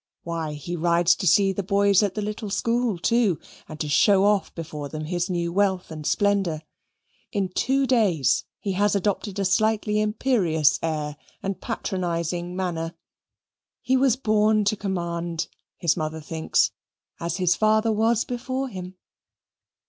[0.23, 3.37] Why, he rides to see the boys at the little school, too,
[3.69, 6.63] and to show off before them his new wealth and splendour.
[7.31, 12.95] In two days he has adopted a slightly imperious air and patronizing manner.
[13.83, 16.71] He was born to command, his mother thinks,
[17.19, 18.95] as his father was before him.